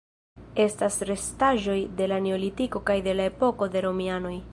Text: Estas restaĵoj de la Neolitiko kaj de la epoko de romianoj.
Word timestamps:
Estas 0.61 0.95
restaĵoj 1.09 1.75
de 1.99 2.07
la 2.13 2.19
Neolitiko 2.29 2.81
kaj 2.91 2.97
de 3.09 3.15
la 3.19 3.29
epoko 3.33 3.69
de 3.77 3.85
romianoj. 3.87 4.35